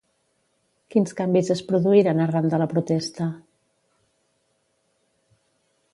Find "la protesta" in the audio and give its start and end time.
2.63-3.31